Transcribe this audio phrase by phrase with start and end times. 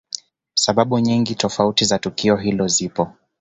[0.53, 3.11] Sababu nyingi tofauti za tukio hilo zipo